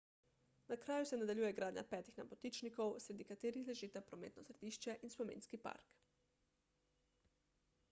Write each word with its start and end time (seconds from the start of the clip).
na 0.69 0.77
kraju 0.85 1.05
se 1.09 1.17
nadaljuje 1.21 1.51
gradnja 1.59 1.83
petih 1.91 2.15
nebotičnikov 2.21 2.95
sredi 3.05 3.27
katerih 3.33 3.69
ležita 3.69 4.03
prometno 4.09 4.45
središče 4.49 4.97
in 5.09 5.15
spominski 5.17 5.63
park 5.69 5.95